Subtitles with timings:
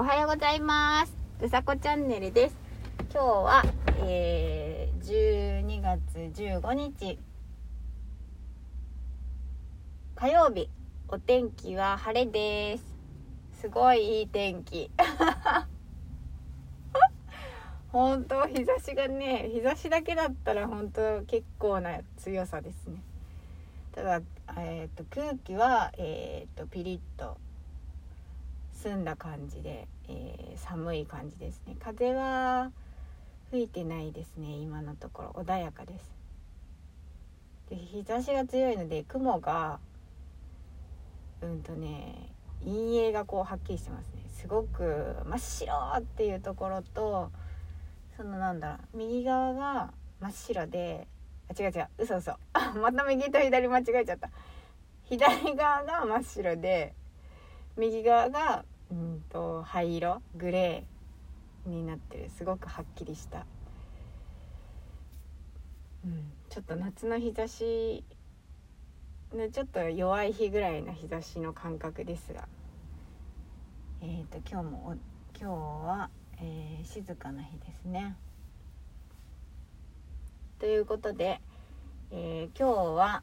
[0.00, 1.12] おはようございます。
[1.42, 2.56] うさこチャンネルです。
[3.12, 3.62] 今日は、
[3.98, 6.00] えー、12月
[6.40, 7.18] 15日。
[10.14, 10.70] 火曜日。
[11.06, 12.84] お天気は晴れです。
[13.60, 14.90] すごいいい天気。
[17.92, 23.02] 本当日差しがね日差しだけだったら本当結構な強さですね。
[23.92, 24.22] ただ、
[24.56, 27.36] えーと、空気は、えーとピリッと
[28.82, 31.76] 澄んだ感じで、えー、寒い感じですね。
[31.78, 32.70] 風は
[33.50, 35.42] 吹いてないですね今のところ。
[35.42, 36.10] 穏やかです。
[37.68, 39.80] で日差しが強いので雲が
[41.42, 42.32] うんとね
[42.64, 44.22] 陰影がこうはっきりしてますね。
[44.34, 47.30] すごく真っ白っていうところと
[48.16, 51.06] そのなんだろう右側が真っ白で
[51.50, 52.38] あ違う違う嘘嘘。
[52.80, 54.30] また右と左間違えちゃった。
[55.04, 56.94] 左側が真っ白で
[57.76, 62.30] 右側がうんと灰色グレーになってる。
[62.30, 63.46] すごくはっきりした、
[66.04, 68.04] うん、ちょっと夏の日差し
[69.32, 72.48] のちょっと弱い日ぐらいの日差しの感覚ですが。
[74.02, 74.96] えっ、ー、と今日も
[75.38, 75.54] 今日
[75.86, 78.16] は、えー、静かな日ですね。
[80.58, 81.40] ということで、
[82.10, 83.22] えー、今日は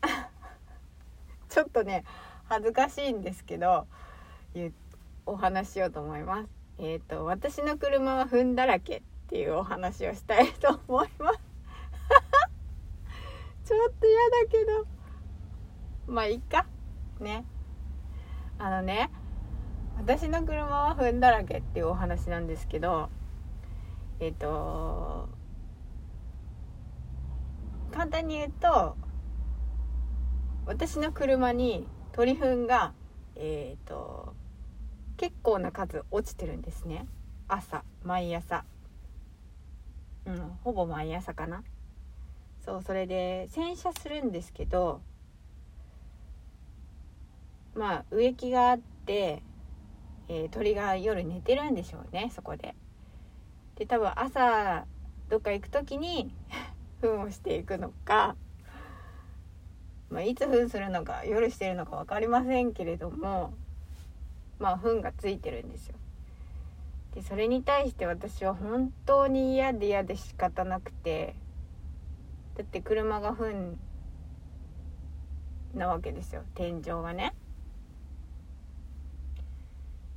[1.48, 2.04] ちょっとね
[2.44, 3.86] 恥ずかしいんですけど
[4.54, 4.72] 言っ
[5.26, 6.48] お話しようと思います。
[6.78, 11.40] えっ、ー、と私の車は糞だらけっていうお話をしたいと思います。
[13.64, 14.86] ちょっと嫌だけど
[16.06, 16.66] まあいっか
[17.20, 17.44] ね
[18.58, 19.10] あのね
[19.98, 23.08] 私の車は糞だらけっていうお話なんですけど
[24.18, 25.28] えっ、ー、と
[27.92, 28.96] 簡単に言うと
[30.66, 32.92] 私の車に鳥糞が
[33.36, 34.34] えっ、ー、と
[35.22, 37.06] 結構な数落ちてるんですね。
[37.46, 38.64] 朝毎朝。
[40.26, 41.62] うんほぼ毎朝かな。
[42.64, 45.00] そうそれで洗車するんですけど
[47.76, 49.44] まあ植木があって、
[50.26, 52.74] えー、鳥が夜寝てるんでしょうねそこで。
[53.76, 54.86] で多分朝
[55.28, 56.34] どっか行く時に
[57.00, 58.34] 糞をしていくのか、
[60.10, 63.54] まあ、いつ糞するのか夜してるのか分かりませんけれども
[64.62, 65.96] まあ糞がついてるんですよ。
[67.16, 71.34] でそれに対して私は本当に嫌で嫌で仕方なくて
[72.56, 73.76] だって車が糞
[75.74, 77.34] なわけですよ天井がね。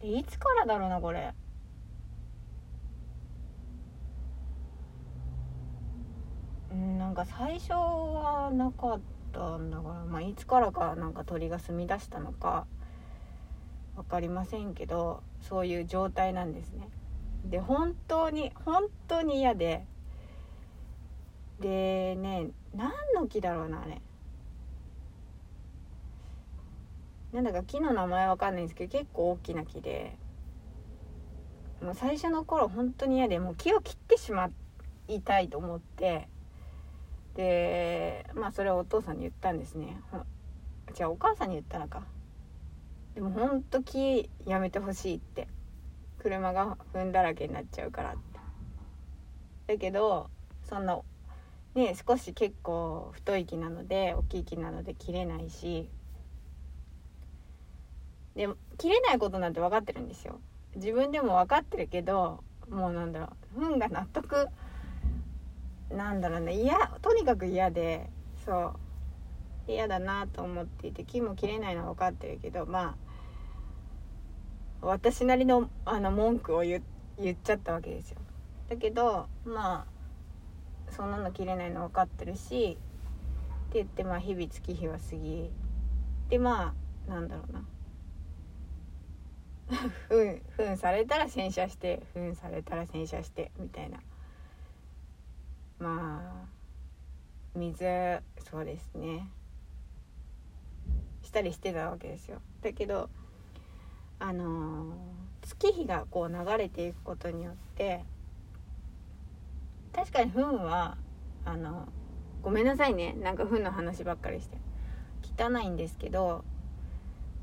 [0.00, 1.34] でいつからだろうなこれ。
[6.72, 9.00] うんなんか最初はなかっ
[9.32, 12.66] たんだから、まあ、いつからかなんか鳥が住み出したのか
[14.00, 16.88] 分かりませんけどそういう状態なんですね。
[17.44, 19.84] で本当に本当に嫌で。
[21.60, 24.00] でね何の木だろうなあれ。
[27.32, 30.16] なんだか木の名前わかんないんですけど結構大きな木で。
[31.82, 34.50] もう最初の頃本当に嫌でもう木を切ってしま
[35.08, 36.28] いたいと思って。
[37.34, 40.00] でまあそれをお父さんに言ったんですね。
[40.94, 42.02] じゃあお母さんに言ったのか。
[43.20, 45.46] でもほんと木やめてほしいって。
[46.22, 48.16] 車が踏んだらけになっちゃうからっ
[49.66, 49.74] て。
[49.74, 50.30] だけど
[50.64, 50.98] そんな
[51.74, 55.90] ね少し結構太い木なので大きい木なので切れないし。
[58.34, 58.48] で
[58.78, 60.40] 切れないことなんて分かってるんですよ。
[60.76, 64.48] 自分でも分かってるけどもうなんだろう運が納得
[65.90, 68.08] なんだろうね嫌とにかく嫌で
[68.46, 68.52] そ
[69.68, 73.09] う嫌だなと思っていて木も切れないのは分かってるけどまあ
[74.82, 78.18] 私なりのあの文句を言っちゃったわけですよ。
[78.68, 82.78] だけどまあそんなの切れないの分かってるし
[83.70, 85.50] って言ってまあ日々月日は過ぎ。
[86.28, 86.74] でま
[87.08, 87.64] あなんだろうな。
[90.08, 93.98] ふんふんされたら洗車してふんされたら洗車してみたいな。
[95.78, 99.30] まあ水そうですね。
[101.22, 102.40] したりしてたわけですよ。
[102.62, 103.10] だけど
[104.20, 104.92] あの
[105.42, 108.04] 月日がこう流れていくことによって
[109.92, 110.96] 確かに糞は
[111.44, 111.88] あの
[112.42, 113.14] ごめんなさいね。
[113.14, 114.58] なんか糞の話ばっかりして。
[115.38, 116.44] 汚いんですけど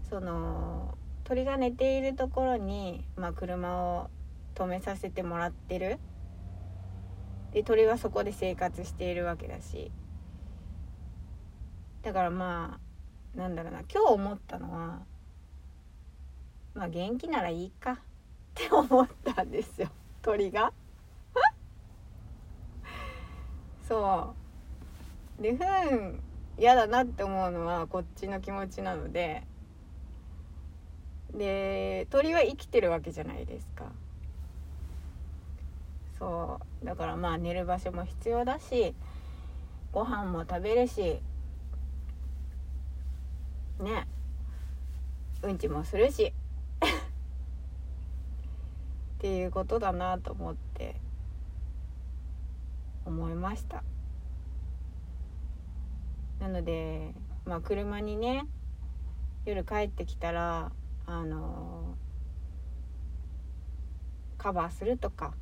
[0.09, 4.09] その鳥が寝ているところに、まあ、車を
[4.55, 5.99] 止めさせてもらってる。
[7.53, 9.91] で鳥はそこで生活しているわけだし。
[12.03, 12.79] だからま
[13.35, 13.79] あなんだろうな。
[13.91, 15.01] 今日思ったのは
[16.77, 17.93] まあ元気ならいいか。
[17.93, 17.97] っ
[18.53, 19.89] て思ったんですよ。
[20.21, 20.71] 鳥が。
[23.87, 24.35] そ
[25.39, 25.41] う。
[25.41, 26.21] でふん
[26.57, 29.43] 嫌だなって思うのはこっちの気持ちなので。
[31.33, 33.91] で鳥は生きてるわけじゃないですか。
[36.19, 36.85] そう。
[36.85, 38.93] だからまあ寝る場所も必要だし
[39.91, 41.19] ご飯も食べるし
[43.79, 44.07] ね。
[45.41, 46.33] うんちもするし。
[49.17, 50.95] っていうことだなと思って
[53.03, 53.83] 思いました。
[56.39, 58.45] なのでまあ車にね
[59.45, 60.71] 夜帰ってきたら
[61.07, 61.95] あの
[64.37, 65.33] カバーするとか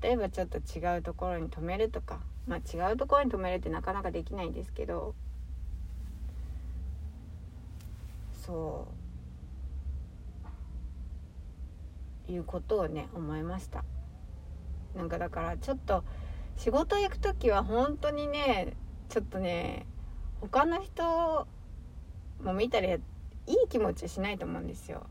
[0.00, 5.16] 例えばちょっと違うところに止めるとかまあ違うところに止めるってなかなかできないんですけど
[8.46, 8.99] そう。
[12.30, 13.84] いうことをね思いました。
[14.94, 16.04] なんかだからちょっと
[16.56, 18.76] 仕事行く時は本当にね
[19.08, 19.86] ちょっとね
[20.40, 21.46] 他の人
[22.42, 23.00] も見たらいい
[23.68, 25.06] 気持ちしないと思うんですよ。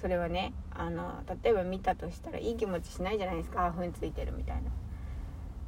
[0.00, 3.72] それはねあの例えば見たとしたらいい気持ちしないじゃないですか。
[3.72, 4.70] ふんついてるみたいな。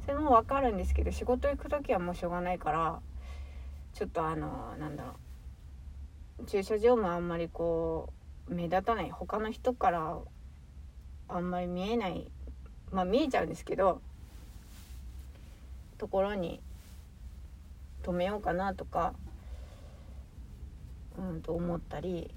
[0.05, 3.01] それも分かるんですけど仕事行く時はもうしょうがないから
[3.93, 5.11] ちょっとあのなんだろ
[6.39, 6.45] う。
[6.45, 8.20] 駐車場もあんまりこう
[8.51, 10.17] 目立たない他の人から
[11.29, 12.29] あんまり見えない
[12.91, 14.01] まあ見えちゃうんですけど
[15.97, 16.59] ところに
[18.03, 19.13] 止めようかなとか
[21.17, 22.33] うんと思ったり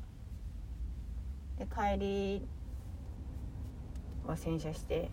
[1.58, 2.46] で帰り
[4.26, 5.10] は洗車して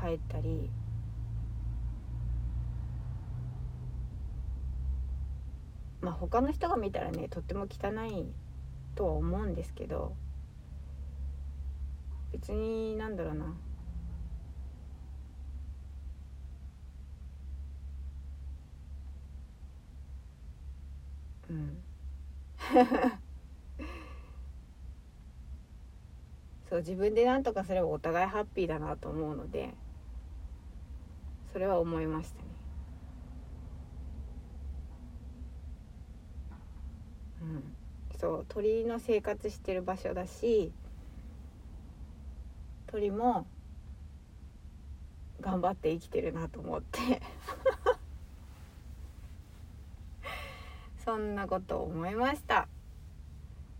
[0.00, 0.70] 帰ったり
[6.06, 8.32] まあ他の人が見たらねとっても汚い
[8.94, 10.14] とは思うんですけど
[12.32, 13.46] 別になんだろうな。
[21.48, 21.76] うん。
[26.68, 29.70] そう自分で何とかすればお互いハッピーだなと思うので
[31.52, 32.48] それは思いましたね
[38.20, 40.72] そう鳥の生活してる場所だし
[42.86, 43.46] 鳥も
[45.40, 47.20] 頑張って生きてるなと思って。
[51.04, 52.66] そんなことを思いました。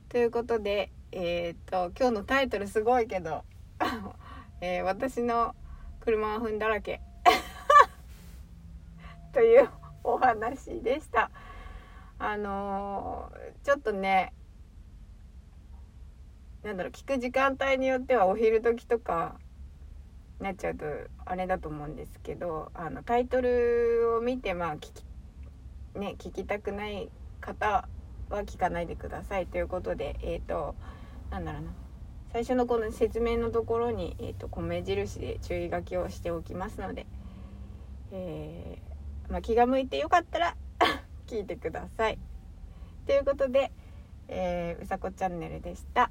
[0.08, 3.44] ということでえっ、と今日のタイトルすごいけど、
[4.60, 5.54] えー、私の
[6.00, 7.00] 車は踏んだらけ。
[9.32, 9.70] という
[10.04, 11.30] お話でした。
[12.18, 14.32] あのー、ちょっとね
[16.62, 19.36] なんだろう聞く時間帯によってはお昼時とか
[20.40, 20.84] なっちゃうと
[21.24, 24.92] あれだと思うんですけどあのタイトルを見てまあ聞
[25.94, 27.08] き,、ね、聞きたくない
[27.40, 27.88] 方
[28.30, 29.46] は聞かないでください。
[29.46, 30.74] ということでえっ、ー、と
[31.30, 31.70] なんだろうな。
[32.32, 37.06] 最初のこの説明のところに、えーと、米印で注意書きをしておきますので、
[38.12, 40.56] えー、まあ、気が向いてよかったら
[41.26, 42.18] 聞いてください。
[43.06, 43.72] ということで、
[44.28, 46.10] えー、うさこチャンネルでした。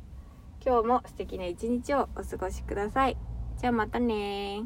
[0.66, 3.18] 今日も素敵な一日をお過ごしください。
[3.58, 4.63] じゃあまたね